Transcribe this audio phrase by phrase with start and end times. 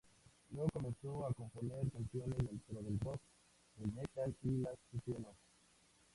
[0.49, 3.21] Luego comenzó a componer canciones dentro del rock,
[3.83, 5.35] el metal y las fusiones.